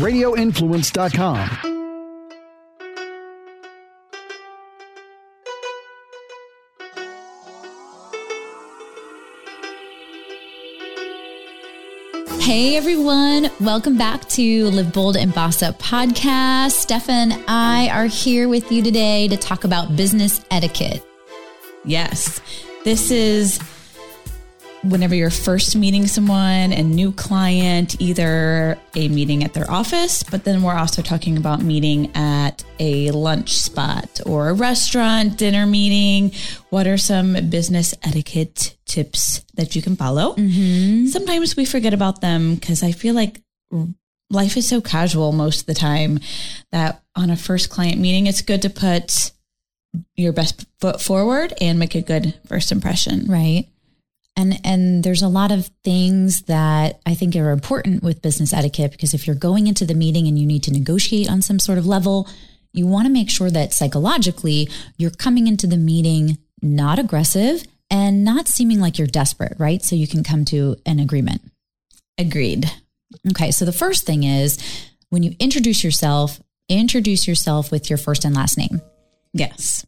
[0.00, 1.70] radioinfluence.com.
[12.40, 16.72] Hey everyone, welcome back to Live Bold and Boss Up podcast.
[16.72, 21.04] Stefan I are here with you today to talk about business etiquette.
[21.84, 22.40] Yes,
[22.82, 23.60] this is
[24.82, 30.44] whenever you're first meeting someone, a new client, either a meeting at their office, but
[30.44, 36.32] then we're also talking about meeting at a lunch spot or a restaurant, dinner meeting.
[36.70, 40.34] What are some business etiquette tips that you can follow?
[40.34, 41.06] Mm-hmm.
[41.06, 43.42] Sometimes we forget about them because I feel like
[44.30, 46.20] life is so casual most of the time
[46.72, 49.32] that on a first client meeting, it's good to put
[50.14, 53.26] your best foot forward and make a good first impression.
[53.26, 53.66] Right.
[54.40, 58.92] And and there's a lot of things that I think are important with business etiquette
[58.92, 61.76] because if you're going into the meeting and you need to negotiate on some sort
[61.76, 62.26] of level,
[62.72, 68.24] you want to make sure that psychologically you're coming into the meeting not aggressive and
[68.24, 69.82] not seeming like you're desperate, right?
[69.82, 71.42] So you can come to an agreement.
[72.16, 72.70] Agreed.
[73.30, 74.58] Okay, so the first thing is
[75.10, 78.80] when you introduce yourself, introduce yourself with your first and last name.
[79.34, 79.84] Yes.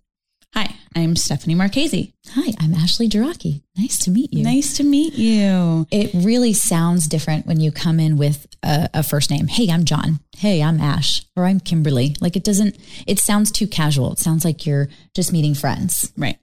[0.55, 2.12] Hi, I'm Stephanie Marchese.
[2.33, 3.62] Hi, I'm Ashley Jiraki.
[3.78, 4.45] Nice to meet you.
[4.45, 5.86] Nice to meet you.
[5.91, 9.47] It really sounds different when you come in with a, a, first name.
[9.47, 10.20] Hey, I'm John.
[10.36, 11.25] Hey, I'm Ash.
[11.36, 12.17] Or I'm Kimberly.
[12.20, 14.12] Like it doesn't, it sounds too casual.
[14.12, 16.12] It sounds like you're just meeting friends.
[16.19, 16.39] Right.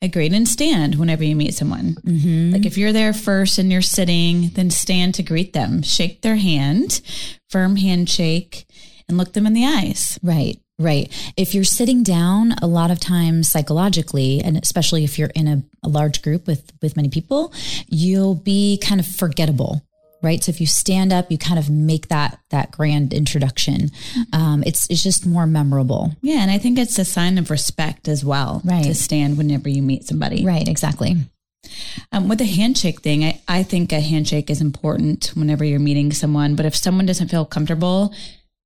[0.00, 0.32] Agreed.
[0.32, 1.96] And stand whenever you meet someone.
[1.96, 2.52] Mm-hmm.
[2.52, 5.82] Like if you're there first and you're sitting, then stand to greet them.
[5.82, 7.02] Shake their hand,
[7.50, 8.66] firm handshake,
[9.06, 10.18] and look them in the eyes.
[10.22, 10.58] Right.
[10.78, 11.12] Right.
[11.36, 15.62] If you're sitting down, a lot of times psychologically, and especially if you're in a,
[15.84, 17.52] a, large group with with many people,
[17.86, 19.82] you'll be kind of forgettable.
[20.20, 20.42] Right.
[20.42, 23.92] So if you stand up, you kind of make that that grand introduction.
[24.32, 26.16] Um, it's it's just more memorable.
[26.22, 28.60] Yeah, and I think it's a sign of respect as well.
[28.64, 28.84] Right.
[28.84, 30.44] To stand whenever you meet somebody.
[30.44, 30.66] Right.
[30.66, 31.18] Exactly.
[32.10, 36.12] Um, with the handshake thing, I, I think a handshake is important whenever you're meeting
[36.12, 36.56] someone.
[36.56, 38.12] But if someone doesn't feel comfortable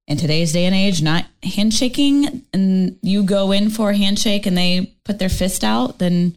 [0.08, 4.56] in today's day and age, not handshaking, and you go in for a handshake and
[4.56, 6.36] they put their fist out, then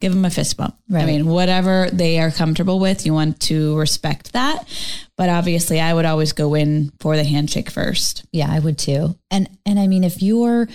[0.00, 0.76] give them a fist bump.
[0.90, 1.04] Right.
[1.04, 4.68] I mean, whatever they are comfortable with, you want to respect that.
[5.16, 8.26] But obviously, I would always go in for the handshake first.
[8.32, 9.16] Yeah, I would too.
[9.30, 10.68] And and I mean, if you're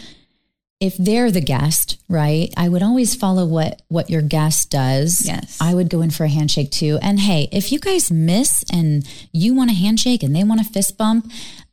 [0.80, 2.54] if they're the guest, right?
[2.56, 5.28] I would always follow what what your guest does.
[5.28, 5.58] Yes.
[5.60, 7.00] I would go in for a handshake too.
[7.02, 10.64] And hey, if you guys miss and you want a handshake and they want a
[10.64, 11.30] fist bump,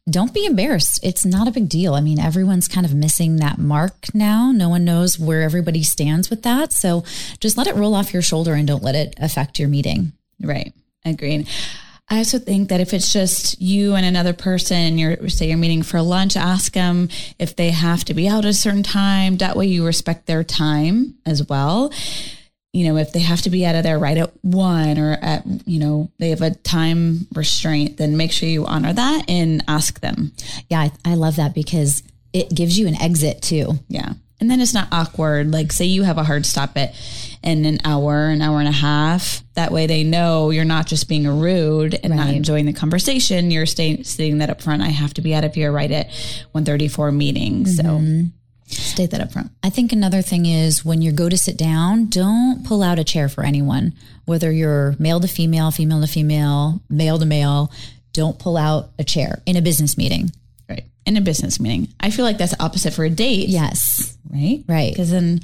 [0.08, 1.00] don't be embarrassed.
[1.02, 1.94] It's not a big deal.
[1.94, 4.52] I mean, everyone's kind of missing that mark now.
[4.52, 6.72] No one knows where everybody stands with that.
[6.72, 7.04] So
[7.40, 10.12] just let it roll off your shoulder and don't let it affect your meeting.
[10.40, 10.72] Right.
[11.04, 11.48] Agreed.
[12.08, 15.82] I also think that if it's just you and another person, you're say you're meeting
[15.82, 17.08] for lunch, ask them
[17.40, 19.38] if they have to be out at a certain time.
[19.38, 21.92] That way you respect their time as well
[22.76, 25.46] you know, if they have to be out of there right at one or at,
[25.66, 30.00] you know, they have a time restraint, then make sure you honor that and ask
[30.00, 30.30] them.
[30.68, 32.02] Yeah, I, I love that because
[32.34, 33.78] it gives you an exit too.
[33.88, 34.12] Yeah.
[34.40, 35.50] And then it's not awkward.
[35.50, 36.94] Like, say you have a hard stop at
[37.42, 39.42] in an hour, an hour and a half.
[39.54, 42.26] That way they know you're not just being rude and right.
[42.26, 43.50] not enjoying the conversation.
[43.50, 44.82] You're staying, sitting that up front.
[44.82, 46.08] I have to be out of here right at
[46.52, 47.64] 134 meeting.
[47.64, 48.24] Mm-hmm.
[48.26, 48.30] So
[48.66, 49.50] State that up front.
[49.62, 53.04] I think another thing is when you go to sit down, don't pull out a
[53.04, 53.92] chair for anyone,
[54.24, 57.70] whether you're male to female, female to female, male to male.
[58.12, 60.30] Don't pull out a chair in a business meeting.
[60.68, 60.84] Right.
[61.04, 61.88] In a business meeting.
[62.00, 63.48] I feel like that's opposite for a date.
[63.48, 64.16] Yes.
[64.30, 64.64] Right.
[64.66, 64.92] Right.
[64.92, 65.40] Because then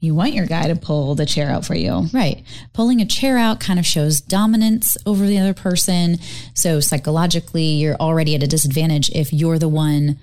[0.00, 2.06] you want your guy to pull the chair out for you.
[2.12, 2.44] Right.
[2.72, 6.18] Pulling a chair out kind of shows dominance over the other person.
[6.54, 10.18] So psychologically, you're already at a disadvantage if you're the one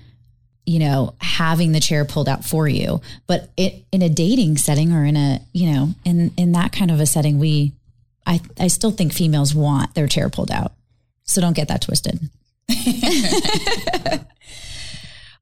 [0.64, 3.00] you know, having the chair pulled out for you.
[3.26, 6.90] But it, in a dating setting or in a, you know, in, in that kind
[6.90, 7.72] of a setting, we,
[8.26, 10.72] I, I still think females want their chair pulled out.
[11.24, 12.20] So don't get that twisted.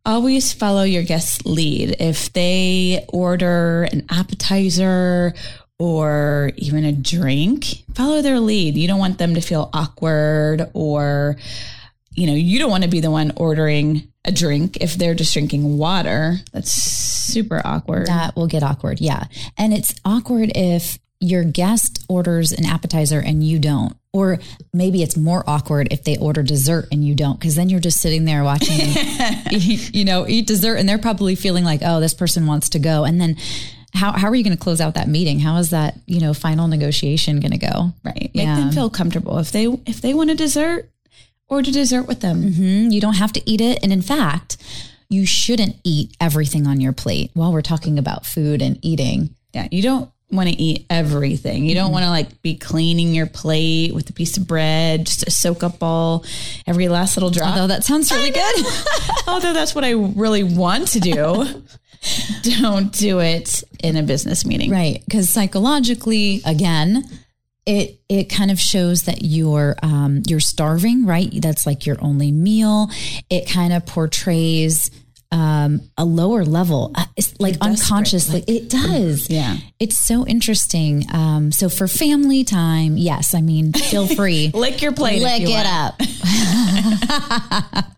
[0.06, 1.96] Always follow your guest's lead.
[2.00, 5.34] If they order an appetizer
[5.78, 8.76] or even a drink, follow their lead.
[8.76, 11.36] You don't want them to feel awkward or,
[12.14, 15.32] you know, you don't want to be the one ordering a drink if they're just
[15.32, 16.36] drinking water.
[16.52, 18.06] That's super awkward.
[18.06, 19.00] That will get awkward.
[19.00, 19.24] Yeah.
[19.56, 23.96] And it's awkward if your guest orders an appetizer and you don't.
[24.12, 24.40] Or
[24.72, 28.00] maybe it's more awkward if they order dessert and you don't, because then you're just
[28.00, 29.06] sitting there watching them,
[29.50, 33.04] you know, eat dessert and they're probably feeling like, oh, this person wants to go.
[33.04, 33.36] And then
[33.94, 35.38] how, how are you going to close out that meeting?
[35.38, 37.92] How is that, you know, final negotiation going to go?
[38.02, 38.30] Right.
[38.34, 38.56] Make yeah.
[38.56, 39.38] them feel comfortable.
[39.38, 40.89] If they, if they want a dessert,
[41.50, 42.52] Order dessert with them.
[42.54, 42.92] Mhm.
[42.92, 43.80] You don't have to eat it.
[43.82, 44.56] And in fact,
[45.08, 49.30] you shouldn't eat everything on your plate while we're talking about food and eating.
[49.52, 51.64] Yeah, you don't want to eat everything.
[51.64, 55.20] You don't want to like be cleaning your plate with a piece of bread just
[55.24, 56.24] to soak up all
[56.68, 57.50] every last little drop.
[57.56, 58.66] Although that sounds really good.
[59.26, 61.64] Although that's what I really want to do.
[62.60, 64.70] don't do it in a business meeting.
[64.70, 65.02] Right.
[65.04, 67.04] Because psychologically, again,
[67.66, 71.30] it it kind of shows that you're um, you're starving, right?
[71.40, 72.90] That's like your only meal.
[73.28, 74.90] It kind of portrays
[75.32, 78.42] um, a lower level, uh, it's like unconsciously.
[78.48, 79.30] it does.
[79.30, 79.58] Yeah.
[79.78, 81.04] It's so interesting.
[81.12, 84.50] Um, so for family time, yes, I mean, feel free.
[84.54, 85.22] Lick your plate.
[85.22, 85.68] Lick you it want.
[87.78, 87.86] up.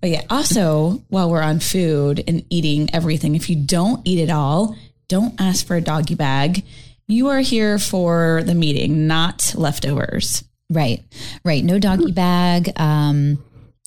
[0.00, 4.30] But yeah, also while we're on food and eating everything, if you don't eat it
[4.30, 4.74] all,
[5.08, 6.64] don't ask for a doggy bag.
[7.10, 10.44] You are here for the meeting, not leftovers.
[10.70, 11.02] Right,
[11.44, 11.64] right.
[11.64, 12.70] No doggy bag.
[12.76, 13.42] Um,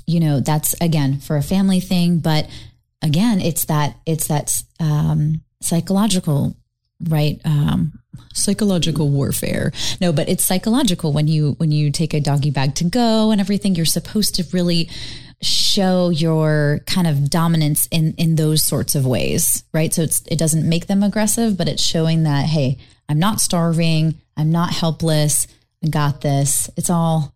[0.06, 2.50] you know, that's again for a family thing, but
[3.02, 6.58] again, it's that it's that um, psychological,
[7.02, 7.40] right?
[7.46, 8.00] Um,
[8.34, 9.72] psychological warfare.
[10.02, 13.40] No, but it's psychological when you when you take a doggy bag to go and
[13.40, 13.76] everything.
[13.76, 14.90] You're supposed to really
[15.42, 19.94] show your kind of dominance in in those sorts of ways, right?
[19.94, 22.80] So it's it doesn't make them aggressive, but it's showing that hey,
[23.10, 25.48] I'm not starving, I'm not helpless,
[25.84, 26.70] I got this.
[26.78, 27.34] It's all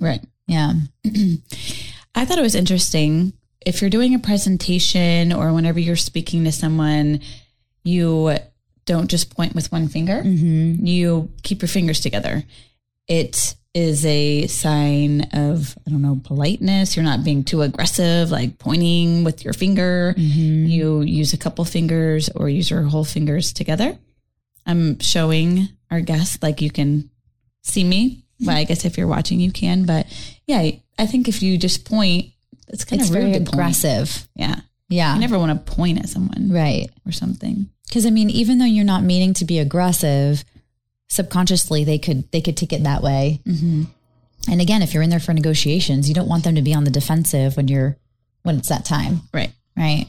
[0.00, 0.20] Right.
[0.46, 0.74] yeah.
[2.14, 3.32] I thought it was interesting.
[3.64, 7.20] If you're doing a presentation or whenever you're speaking to someone,
[7.84, 8.36] you
[8.84, 10.22] don't just point with one finger.
[10.22, 10.84] Mm-hmm.
[10.86, 12.44] You keep your fingers together.
[13.08, 16.96] It is a sign of, I don't know, politeness.
[16.96, 20.14] You're not being too aggressive, like pointing with your finger.
[20.16, 20.66] Mm-hmm.
[20.66, 23.98] You use a couple fingers or use your whole fingers together.
[24.66, 27.10] I'm showing our guests, like you can
[27.62, 28.24] see me.
[28.40, 29.86] Well, I guess if you're watching, you can.
[29.86, 30.06] But
[30.46, 32.26] yeah, I think if you just point,
[32.68, 33.48] it's kind It's of very to point.
[33.48, 34.26] aggressive.
[34.34, 34.56] Yeah.
[34.88, 35.14] Yeah.
[35.14, 36.88] You never want to point at someone right.
[37.06, 37.70] or something.
[37.88, 40.44] Because I mean, even though you're not meaning to be aggressive,
[41.08, 43.40] subconsciously they could they could take it that way.
[43.46, 43.84] Mm-hmm.
[44.50, 46.84] And again, if you're in there for negotiations, you don't want them to be on
[46.84, 47.96] the defensive when you're
[48.42, 49.52] when it's that time, Right.
[49.76, 50.06] right?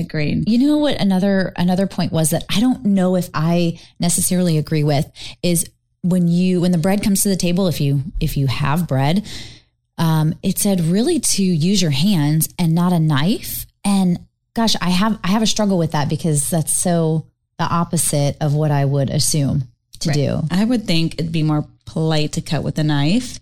[0.00, 0.48] Agreed.
[0.48, 4.84] You know what another another point was that I don't know if I necessarily agree
[4.84, 5.10] with
[5.42, 5.68] is
[6.02, 9.26] when you when the bread comes to the table if you if you have bread
[9.98, 14.18] um it said really to use your hands and not a knife and
[14.54, 17.26] gosh I have I have a struggle with that because that's so
[17.58, 19.64] the opposite of what I would assume
[20.00, 20.40] to do.
[20.50, 23.38] I would think it'd be more polite to cut with a knife,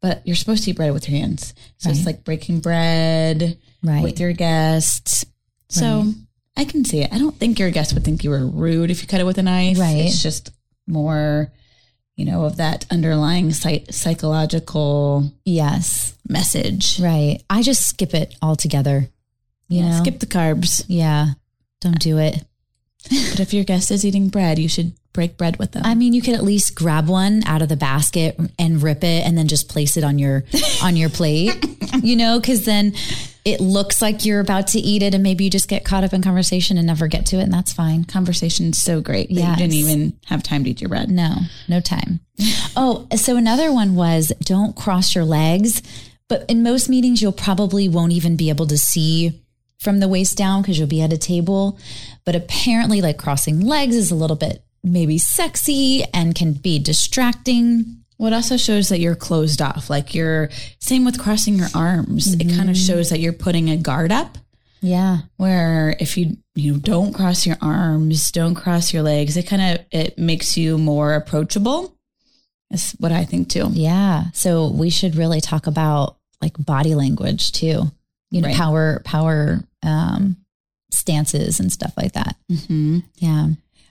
[0.00, 1.52] but you're supposed to eat bread with your hands.
[1.78, 4.04] So it's like breaking bread Right.
[4.04, 5.24] with your guests.
[5.68, 6.12] So
[6.56, 7.12] I can see it.
[7.12, 9.38] I don't think your guest would think you were rude if you cut it with
[9.38, 9.78] a knife.
[9.78, 10.06] Right.
[10.06, 10.50] It's just
[10.86, 11.52] more,
[12.16, 16.14] you know, of that underlying psych- psychological Yes.
[16.28, 17.00] message.
[17.00, 17.40] Right.
[17.50, 19.08] I just skip it altogether.
[19.68, 20.02] You Yeah, know?
[20.02, 20.84] Skip the carbs.
[20.88, 21.32] Yeah.
[21.80, 22.44] Don't do it.
[23.10, 25.82] But if your guest is eating bread, you should break bread with them.
[25.84, 29.26] I mean, you could at least grab one out of the basket and rip it
[29.26, 30.44] and then just place it on your
[30.82, 31.52] on your plate.
[32.02, 32.94] You know, cuz then
[33.44, 36.12] it looks like you're about to eat it and maybe you just get caught up
[36.12, 38.04] in conversation and never get to it and that's fine.
[38.04, 39.50] Conversation's so great that Yes.
[39.50, 41.10] you didn't even have time to eat your bread.
[41.10, 41.34] No,
[41.68, 42.20] no time.
[42.78, 45.82] Oh, so another one was don't cross your legs.
[46.28, 49.40] But in most meetings, you'll probably won't even be able to see
[49.78, 51.78] from the waist down because you'll be at a table.
[52.26, 58.02] But apparently, like crossing legs is a little bit maybe sexy and can be distracting.
[58.18, 59.90] Well, it also shows that you're closed off.
[59.90, 62.32] Like you're same with crossing your arms.
[62.32, 64.38] It kind of shows that you're putting a guard up.
[64.80, 65.18] Yeah.
[65.36, 69.78] Where if you you know, don't cross your arms, don't cross your legs, it kind
[69.80, 71.94] of it makes you more approachable.
[72.70, 73.68] That's what I think too.
[73.72, 74.30] Yeah.
[74.32, 77.84] So we should really talk about like body language too.
[78.30, 78.56] You know, Right.
[78.56, 80.36] power, power um,
[80.90, 82.36] stances and stuff like that.
[82.68, 83.48] hmm Yeah.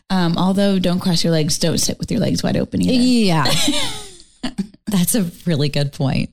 [0.10, 2.94] Um, although don't cross your legs, don't sit with your legs wide open either.
[2.94, 3.52] Yeah.
[4.88, 6.30] That's a really good point.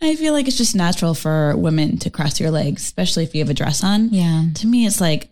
[0.00, 3.40] I feel like it's just natural for women to cross your legs, especially if you
[3.40, 4.08] have a dress on.
[4.10, 4.44] Yeah.
[4.54, 5.30] To me, it's like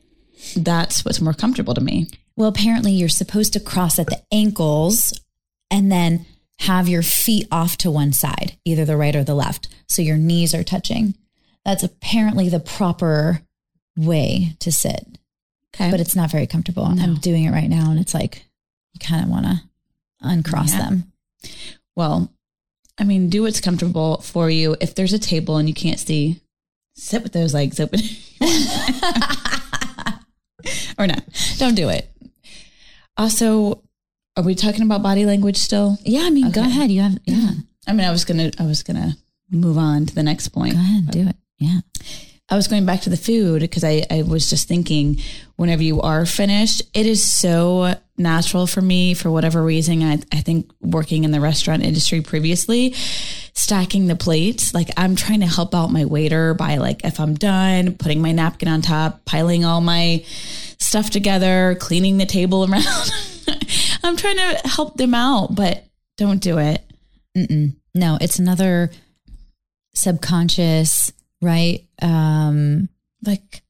[0.56, 2.08] that's what's more comfortable to me.
[2.36, 5.18] Well, apparently you're supposed to cross at the ankles
[5.70, 6.26] and then
[6.60, 9.68] have your feet off to one side, either the right or the left.
[9.88, 11.14] So your knees are touching.
[11.64, 13.42] That's apparently the proper
[13.96, 15.18] way to sit,
[15.76, 15.90] Okay.
[15.90, 16.84] but it's not very comfortable.
[16.84, 18.44] I'm doing it right now and it's like
[18.94, 19.60] you kind of want to
[20.22, 20.80] uncross Yeah.
[20.88, 21.12] them.
[21.94, 22.32] Well,
[22.98, 24.74] I mean, do what's comfortable for you.
[24.80, 26.40] If there's a table and you can't see,
[26.94, 28.00] sit with those legs open.
[30.98, 31.22] or not.
[31.58, 32.10] Don't do it.
[33.16, 33.82] Also,
[34.36, 35.98] are we talking about body language still?
[36.02, 36.90] Yeah, I mean, go ahead.
[36.90, 37.50] You have, yeah.
[37.86, 39.16] I mean, I was gonna, I was gonna
[39.50, 40.74] move on to the next point.
[40.74, 41.36] Go ahead, do it.
[41.58, 41.80] Yeah.
[42.48, 45.18] I was going back to the food because I, I was just thinking
[45.56, 50.02] whenever you are finished, it is so natural for me for whatever reason.
[50.02, 52.92] I, I think working in the restaurant industry previously,
[53.52, 57.34] stacking the plates, like I'm trying to help out my waiter by like, if I'm
[57.34, 60.24] done, putting my napkin on top, piling all my
[60.78, 63.12] stuff together, cleaning the table around.
[64.04, 65.84] I'm trying to help them out, but
[66.16, 66.80] don't do it.
[67.36, 67.74] Mm-mm.
[67.92, 68.90] No, it's another
[69.94, 71.12] subconscious,
[71.42, 71.86] right?
[72.02, 72.88] Um,
[73.24, 73.62] like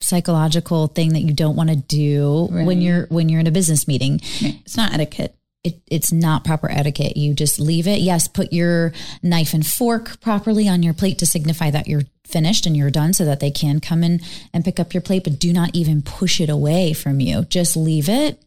[0.00, 2.66] psychological thing that you don't want to do right.
[2.66, 4.20] when you're when you're in a business meeting.
[4.40, 5.36] It's not etiquette.
[5.62, 7.18] It, it's not proper etiquette.
[7.18, 8.00] You just leave it.
[8.00, 12.64] Yes, put your knife and fork properly on your plate to signify that you're finished
[12.64, 14.20] and you're done so that they can come in
[14.54, 17.42] and pick up your plate, but do not even push it away from you.
[17.44, 18.42] Just leave it.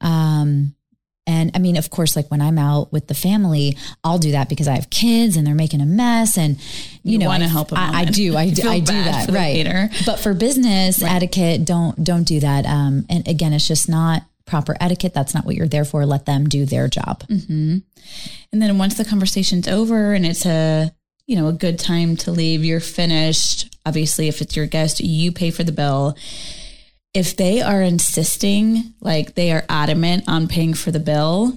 [0.00, 0.76] Um,
[1.26, 4.48] and I mean, of course, like when I'm out with the family, I'll do that
[4.48, 6.58] because I have kids and they're making a mess, and
[7.02, 7.72] you, you know, want to help.
[7.72, 9.90] I, I, do, I do, I do that, right?
[10.04, 11.12] But for business right.
[11.12, 12.66] etiquette, don't don't do that.
[12.66, 15.14] Um, and again, it's just not proper etiquette.
[15.14, 16.04] That's not what you're there for.
[16.04, 17.24] Let them do their job.
[17.26, 17.78] Mm-hmm.
[18.52, 20.92] And then once the conversation's over and it's a
[21.26, 23.74] you know a good time to leave, you're finished.
[23.86, 26.16] Obviously, if it's your guest, you pay for the bill
[27.14, 31.56] if they are insisting, like they are adamant on paying for the bill,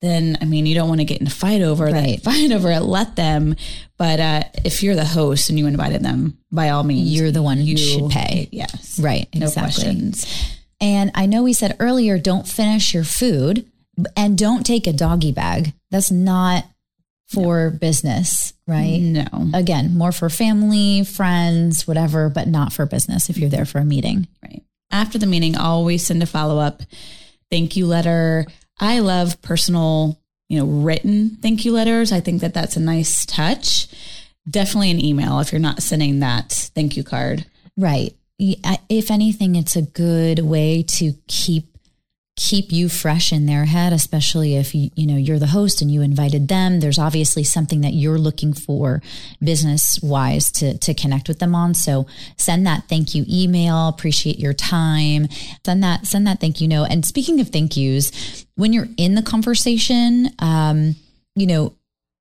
[0.00, 2.22] then I mean, you don't want to get in a fight over right.
[2.22, 2.22] that.
[2.22, 2.80] Fight over it.
[2.80, 3.56] Let them.
[3.98, 7.42] But uh, if you're the host and you invited them, by all means, you're the
[7.42, 8.48] one you should pay.
[8.52, 9.28] Yes, right.
[9.34, 9.84] No exactly.
[9.84, 10.54] questions.
[10.80, 13.66] And I know we said earlier, don't finish your food
[14.14, 15.72] and don't take a doggy bag.
[15.90, 16.64] That's not
[17.28, 17.78] for no.
[17.78, 19.00] business, right?
[19.00, 19.50] No.
[19.54, 23.84] Again, more for family, friends, whatever, but not for business if you're there for a
[23.84, 24.28] meeting.
[24.90, 26.82] After the meeting, I'll always send a follow up
[27.50, 28.46] thank you letter.
[28.78, 32.12] I love personal, you know, written thank you letters.
[32.12, 33.88] I think that that's a nice touch.
[34.48, 37.46] Definitely an email if you're not sending that thank you card.
[37.76, 38.14] Right.
[38.38, 41.75] If anything, it's a good way to keep
[42.36, 45.90] keep you fresh in their head especially if you you know you're the host and
[45.90, 46.80] you invited them.
[46.80, 49.02] There's obviously something that you're looking for
[49.42, 51.72] business wise to to connect with them on.
[51.74, 53.88] So send that thank you email.
[53.88, 55.28] Appreciate your time.
[55.64, 56.88] Send that send that thank you note.
[56.90, 60.94] And speaking of thank yous when you're in the conversation um
[61.34, 61.74] you know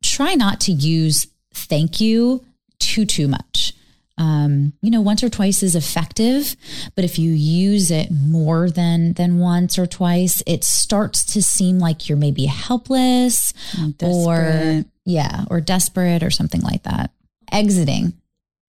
[0.04, 2.44] try not to use thank you
[2.80, 3.74] too too much
[4.18, 6.56] um, you know, once or twice is effective,
[6.96, 11.80] but if you use it more than than once or twice, it starts to seem
[11.80, 13.54] like you're maybe helpless
[14.02, 17.12] or yeah, or desperate or something like that.
[17.52, 18.14] Exiting.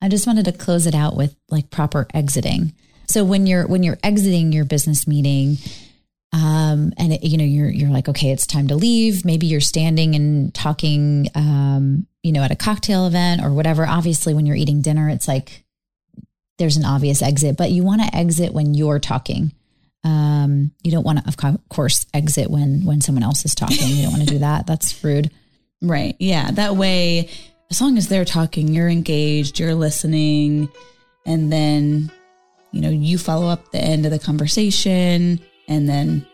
[0.03, 2.73] I just wanted to close it out with like proper exiting.
[3.07, 5.59] So when you're when you're exiting your business meeting,
[6.33, 9.61] um, and it, you know you're you're like okay it's time to leave maybe you're
[9.61, 14.57] standing and talking um, you know at a cocktail event or whatever obviously when you're
[14.57, 15.65] eating dinner it's like
[16.59, 19.53] there's an obvious exit but you want to exit when you're talking.
[20.05, 23.89] Um, you don't want to of course exit when when someone else is talking.
[23.89, 24.67] You don't want to do that.
[24.67, 25.31] That's rude.
[25.83, 26.15] Right.
[26.19, 26.51] Yeah.
[26.53, 27.29] That way
[27.71, 30.69] as long as they're talking you're engaged you're listening
[31.27, 32.13] and then
[32.71, 36.25] you know you follow up the end of the conversation and then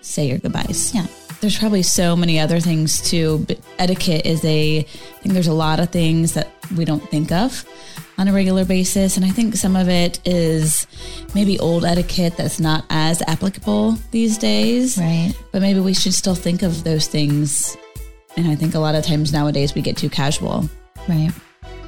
[0.00, 0.94] say your goodbyes.
[0.94, 1.06] Yeah.
[1.40, 5.54] There's probably so many other things too, but etiquette is a, I think there's a
[5.54, 7.64] lot of things that we don't think of
[8.18, 9.16] on a regular basis.
[9.16, 10.86] And I think some of it is
[11.34, 14.98] maybe old etiquette that's not as applicable these days.
[14.98, 15.32] Right.
[15.52, 17.76] But maybe we should still think of those things.
[18.36, 20.68] And I think a lot of times nowadays we get too casual.
[21.08, 21.30] Right.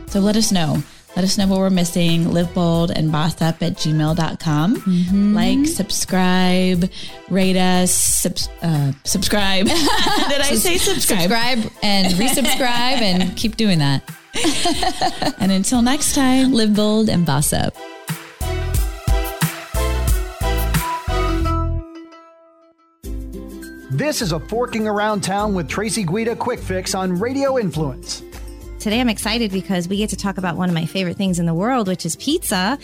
[0.06, 0.82] So let us know.
[1.14, 2.32] Let us know what we're missing.
[2.32, 4.76] Live bold and boss up at gmail.com.
[4.76, 5.34] Mm-hmm.
[5.34, 6.90] Like, subscribe,
[7.28, 9.66] rate us, sub, uh, subscribe.
[9.66, 11.20] Did I say subscribe?
[11.20, 14.10] Subscribe and resubscribe and keep doing that.
[15.38, 17.76] and until next time, live bold and boss up.
[23.90, 28.22] This is a Forking Around Town with Tracy Guida quick fix on Radio Influence.
[28.82, 31.46] Today I'm excited because we get to talk about one of my favorite things in
[31.46, 32.80] the world, which is pizza.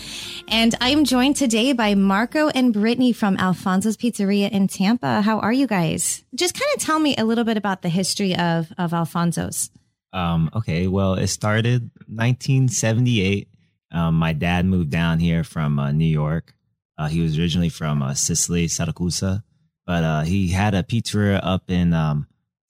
[0.47, 5.23] And I'm joined today by Marco and Brittany from Alfonso's Pizzeria in Tampa.
[5.23, 6.23] How are you guys?
[6.37, 9.71] Just kind of tell me a little bit about the history of, of Alfonso's.
[10.13, 13.49] Um, okay, well, it started 1978.
[13.91, 16.55] Um, my dad moved down here from uh, New York.
[16.97, 19.43] Uh, he was originally from uh, Sicily, Siracusa,
[19.85, 22.29] but uh, he had a pizzeria up in um,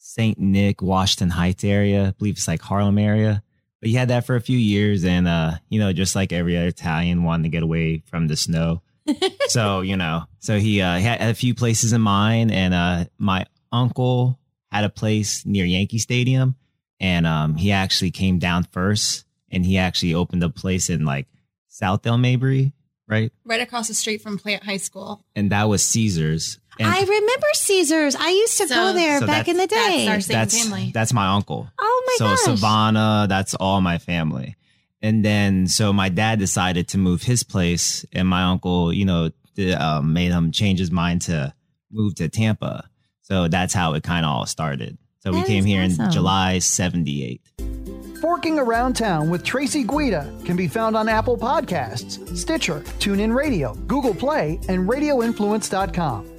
[0.08, 0.38] St.
[0.38, 2.06] Nick, Washington Heights area.
[2.06, 3.42] I believe it's like Harlem area.
[3.80, 6.56] But he had that for a few years, and uh, you know, just like every
[6.56, 8.80] other Italian, wanting to get away from the snow.
[9.48, 13.04] so you know, so he, uh, he had a few places in mind, and uh,
[13.18, 14.38] my uncle
[14.72, 16.56] had a place near Yankee Stadium,
[16.98, 21.26] and um, he actually came down first, and he actually opened a place in like
[21.68, 22.72] South Dale Mabry,
[23.08, 23.32] right?
[23.44, 25.24] Right across the street from Plant High School.
[25.34, 26.58] And that was Caesars.
[26.78, 28.14] And I remember Caesars.
[28.14, 30.06] I used to So- go there So back in the that's day.
[30.08, 30.90] our- Same that's family.
[30.94, 31.68] that's my uncle.
[31.80, 32.38] oh my so gosh.
[32.44, 34.54] Savannah, that's all my family.
[35.02, 39.30] And then so my dad decided to move his place, and my uncle, you know,
[39.54, 41.52] the, um, made him change his mind to
[41.90, 42.88] move to Tampa.
[43.22, 44.98] So that's how it kind of all started.
[45.20, 46.06] So we came here awesome.
[46.06, 47.42] in July '78.
[48.28, 53.72] Forking Around Town with Tracy Guida can be found on Apple Podcasts, Stitcher, TuneIn Radio,
[53.86, 56.37] Google Play, and RadioInfluence.com.